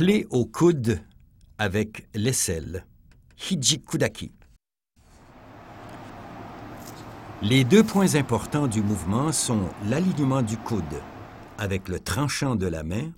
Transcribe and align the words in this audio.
Clé 0.00 0.26
au 0.30 0.46
coude 0.46 0.98
avec 1.58 2.08
l'aisselle. 2.14 2.86
Hijikudaki. 3.50 4.32
Les 7.42 7.64
deux 7.64 7.84
points 7.84 8.14
importants 8.14 8.66
du 8.66 8.80
mouvement 8.80 9.30
sont 9.30 9.68
l'alignement 9.90 10.40
du 10.40 10.56
coude 10.56 11.02
avec 11.58 11.86
le 11.90 12.00
tranchant 12.00 12.56
de 12.56 12.66
la 12.66 12.82
main 12.82 13.12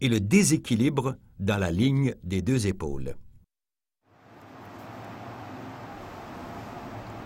et 0.00 0.08
le 0.08 0.20
déséquilibre 0.20 1.16
dans 1.38 1.58
la 1.58 1.70
ligne 1.70 2.14
des 2.24 2.40
deux 2.40 2.66
épaules. 2.66 3.14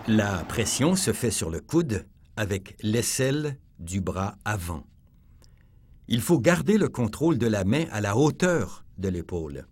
La 0.05 0.43
pression 0.49 0.97
se 0.97 1.13
fait 1.13 1.31
sur 1.31 1.49
le 1.49 1.61
coude 1.61 2.05
avec 2.35 2.75
l'aisselle 2.83 3.57
du 3.79 4.01
bras 4.01 4.35
avant. 4.43 4.83
Il 6.07 6.21
faut 6.21 6.39
garder 6.39 6.77
le 6.77 6.87
contrôle 6.87 7.37
de 7.37 7.47
la 7.47 7.63
main 7.63 7.85
à 7.91 7.99
la 7.99 8.15
hauteur 8.15 8.85
de 8.97 9.09
l'épaule. 9.09 9.65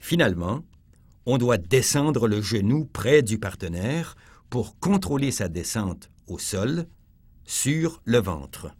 Finalement, 0.00 0.64
on 1.26 1.38
doit 1.38 1.58
descendre 1.58 2.26
le 2.26 2.40
genou 2.40 2.86
près 2.86 3.22
du 3.22 3.38
partenaire 3.38 4.16
pour 4.50 4.78
contrôler 4.78 5.30
sa 5.30 5.48
descente 5.48 6.10
au 6.26 6.38
sol 6.38 6.86
sur 7.44 8.00
le 8.04 8.18
ventre. 8.18 8.72